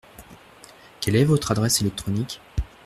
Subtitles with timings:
[0.99, 2.41] Quelle est votre adresse électronique?